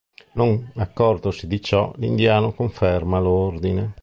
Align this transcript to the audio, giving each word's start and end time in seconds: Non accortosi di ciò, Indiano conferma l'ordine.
Non 0.33 0.71
accortosi 0.77 1.45
di 1.45 1.61
ciò, 1.61 1.93
Indiano 1.99 2.53
conferma 2.53 3.19
l'ordine. 3.19 3.93